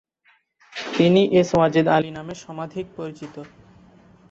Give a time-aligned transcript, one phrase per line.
[0.93, 3.35] তিনি এস ওয়াজেদ আলি নামে সমধিক পরিচিত।